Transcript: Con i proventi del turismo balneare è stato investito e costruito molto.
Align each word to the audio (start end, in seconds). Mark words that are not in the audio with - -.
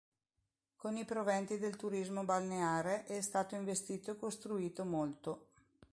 Con 0.77 0.97
i 0.97 1.05
proventi 1.05 1.59
del 1.59 1.75
turismo 1.75 2.23
balneare 2.25 3.05
è 3.05 3.21
stato 3.21 3.53
investito 3.53 4.09
e 4.09 4.17
costruito 4.17 4.83
molto. 4.83 5.49